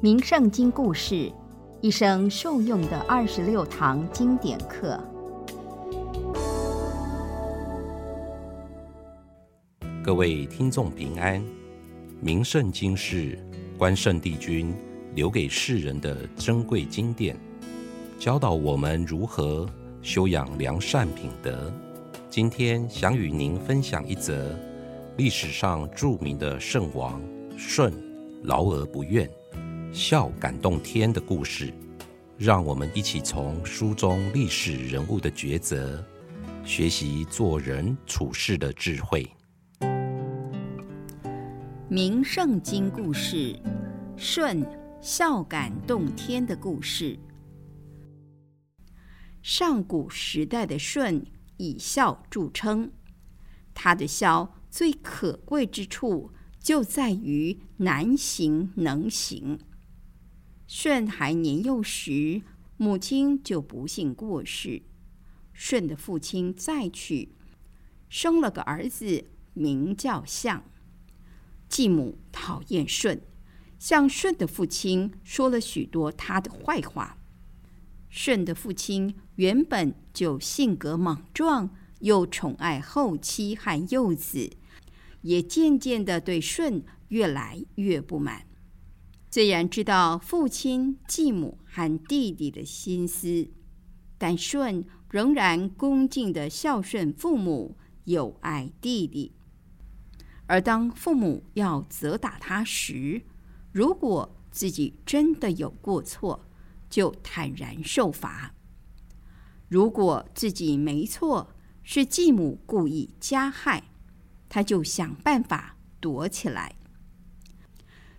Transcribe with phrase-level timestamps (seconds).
[0.00, 1.28] 名圣经故事，
[1.80, 4.96] 一生受用的二十六堂经典课。
[10.04, 11.44] 各位听众平安，
[12.20, 13.36] 名圣经是
[13.76, 14.72] 关圣帝君
[15.16, 17.36] 留给世人的珍贵经典，
[18.20, 19.68] 教导我们如何
[20.00, 21.72] 修养良善品德。
[22.30, 24.56] 今天想与您分享一则
[25.16, 27.20] 历史上著名的圣王
[27.56, 27.92] 舜
[28.44, 29.28] 劳而不怨。
[29.92, 31.72] 笑感动天的故事，
[32.36, 36.04] 让我们一起从书中历史人物的抉择，
[36.62, 39.26] 学习做人处事的智慧。
[41.88, 43.58] 名圣经故事：
[44.16, 44.62] 舜
[45.00, 47.18] 孝感动天的故事。
[49.40, 51.24] 上古时代的舜
[51.56, 52.92] 以孝著称，
[53.72, 59.58] 他的孝最可贵之处就在于难行能行。
[60.68, 62.42] 舜还年幼时，
[62.76, 64.82] 母亲就不幸过世。
[65.54, 67.30] 舜的父亲再娶，
[68.10, 70.62] 生了个儿子，名叫象。
[71.70, 73.22] 继母讨厌舜，
[73.78, 77.16] 向舜的父亲说了许多他的坏话。
[78.10, 84.50] 舜的父亲原本就性格莽撞，又宠爱后妻和幼子，
[85.22, 88.47] 也渐渐的对舜越来越不满。
[89.30, 93.50] 虽然知道父亲、继母和弟弟的心思，
[94.16, 99.32] 但舜仍然恭敬的孝顺父母，友爱弟弟。
[100.46, 103.20] 而当父母要责打他时，
[103.70, 106.46] 如果自己真的有过错，
[106.88, 108.54] 就坦然受罚；
[109.68, 113.90] 如果自己没错，是继母故意加害，
[114.48, 116.77] 他就想办法躲起来。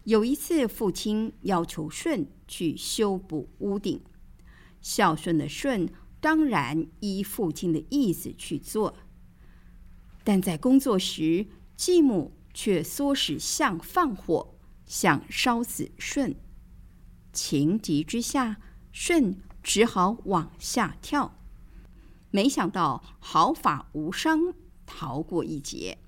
[0.06, 4.02] 有一次，父亲要求舜去修补屋顶，
[4.82, 8.96] 孝顺的舜当然依父亲的意思去做。
[10.24, 16.36] 但在工作时，继母却唆使象放火，想烧死舜。
[17.32, 18.58] 情急之下，
[18.92, 21.38] 舜只好往下跳，
[22.32, 24.54] 没想到毫发无伤，
[24.86, 26.00] 逃过一劫。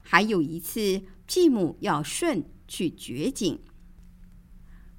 [0.00, 2.44] 还有一次，继母要舜。
[2.68, 3.58] 去掘井，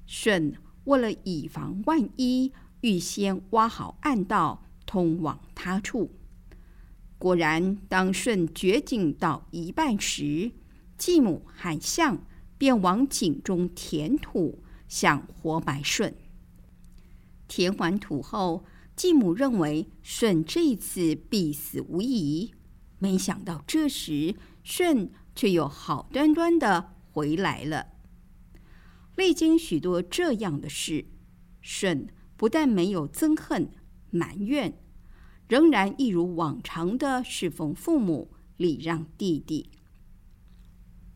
[0.04, 0.54] 舜
[0.84, 6.10] 为了以防万一，预先挖好暗道，通往他处。
[7.16, 10.52] 果然，当舜掘井到一半时，
[10.98, 12.26] 继母和象
[12.58, 16.14] 便往井中填土，想活埋舜。
[17.46, 18.64] 填完土后，
[18.96, 22.52] 继母认为舜这次必死无疑，
[22.98, 26.96] 没想到这时舜却又好端端的。
[27.12, 27.86] 回来了。
[29.16, 31.06] 历经许多这样的事，
[31.60, 33.70] 舜不但没有憎恨
[34.10, 34.78] 埋怨，
[35.48, 39.70] 仍然一如往常的侍奉父母、礼让弟弟。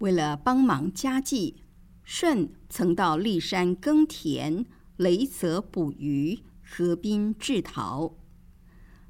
[0.01, 1.63] 为了帮忙家计，
[2.05, 4.67] 舜曾到骊山耕田、
[4.97, 8.19] 雷泽捕鱼、河滨制陶。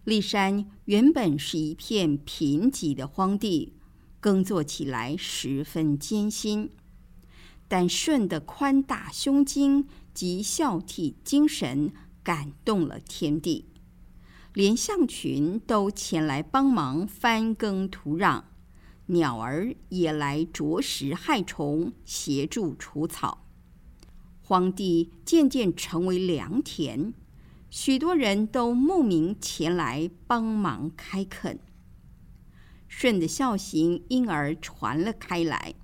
[0.05, 3.75] 骊山原本是一片贫瘠的荒地。
[4.25, 6.71] 耕作起来十分艰辛，
[7.69, 11.93] 但舜的宽大胸襟及孝悌精神
[12.23, 13.67] 感动了天地，
[14.55, 18.45] 连象群都前来帮忙翻耕土壤，
[19.09, 23.47] 鸟儿也来啄食害虫，协助除草，
[24.41, 27.13] 荒地渐渐成为良田，
[27.69, 31.61] 许多人都慕名前来帮忙开垦。
[32.97, 35.75] 舜的孝行因而传了开来。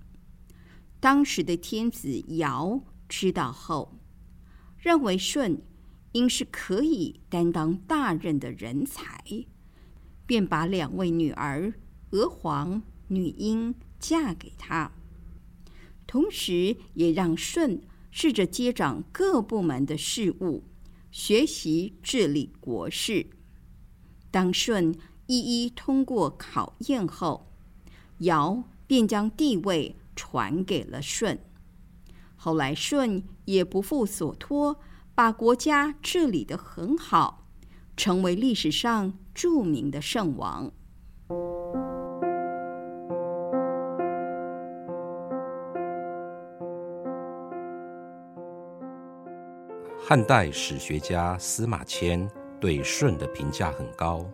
[1.00, 3.98] 当时的天子尧知道后，
[4.78, 5.60] 认为舜
[6.12, 9.24] 应是可以担当大任的人才，
[10.24, 11.74] 便把两位女儿
[12.10, 14.92] 娥皇、女英嫁给他，
[16.06, 17.80] 同时也让舜
[18.12, 20.62] 试着接掌各部门的事务，
[21.10, 23.26] 学习治理国事。
[24.30, 24.94] 当舜。
[25.30, 27.46] 一一通过考验后，
[28.18, 31.38] 尧便将帝位传给了舜。
[32.34, 34.80] 后来舜也不负所托，
[35.14, 37.46] 把国家治理得很好，
[37.96, 40.72] 成为历史上著名的圣王。
[49.96, 52.28] 汉代史学家司马迁
[52.60, 54.26] 对舜的评价很高。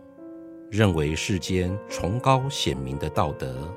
[0.69, 3.73] 认为世间崇高显明的道德，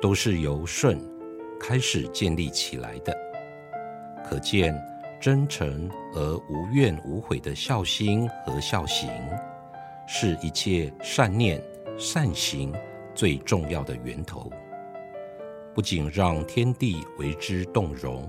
[0.00, 0.98] 都是由舜
[1.60, 3.14] 开始建立起来的。
[4.24, 4.74] 可见
[5.20, 9.10] 真诚而无怨无悔的孝心和孝行，
[10.06, 11.62] 是一切善念
[11.98, 12.72] 善行
[13.14, 14.50] 最重要的源头。
[15.74, 18.26] 不仅让天地为之动容，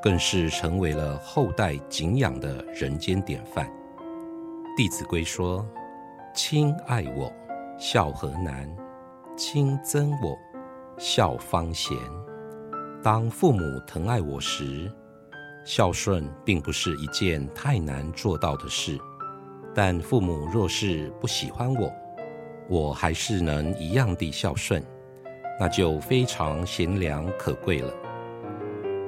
[0.00, 3.66] 更是成为了后代敬仰的人间典范。
[4.76, 5.66] 《弟子规》说
[6.36, 7.32] ：“亲爱我，
[7.78, 8.68] 孝何难；
[9.38, 10.36] 亲憎我，
[10.98, 11.96] 孝方贤。”
[13.02, 14.92] 当父母疼爱我时，
[15.64, 18.98] 孝顺并不是一件太难做到的事。
[19.74, 21.90] 但父母若是不喜欢我，
[22.68, 24.84] 我还是能一样地孝顺。
[25.58, 27.90] 那就非常贤良可贵了。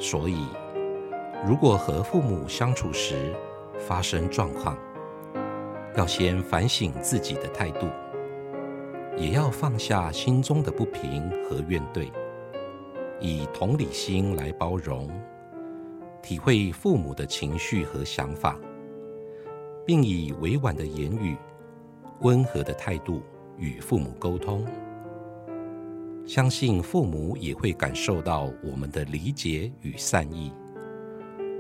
[0.00, 0.46] 所以，
[1.46, 3.34] 如果和父母相处时
[3.78, 4.78] 发生状况，
[5.98, 7.88] 要先反省自己的态度，
[9.16, 12.08] 也要放下心中的不平和怨怼，
[13.20, 15.10] 以同理心来包容、
[16.22, 18.56] 体会父母的情绪和想法，
[19.84, 21.36] 并以委婉的言语、
[22.20, 23.20] 温和的态度
[23.56, 24.64] 与父母沟通。
[26.24, 30.52] 相信父母也会感受到我们的理解与善意，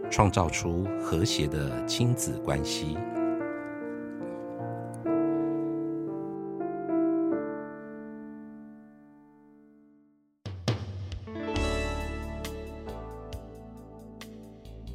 [0.08, 2.96] 创造出和谐的亲子关系。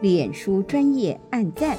[0.00, 1.76] 脸书专业按赞，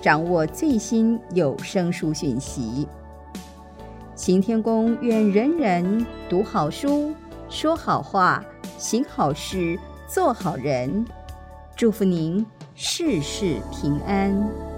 [0.00, 2.88] 掌握最新有声书讯息。
[4.14, 7.12] 行天宫愿人人读好书、
[7.50, 8.42] 说好话、
[8.78, 11.04] 行好事、做好人，
[11.76, 12.44] 祝福您
[12.74, 14.75] 事事平安。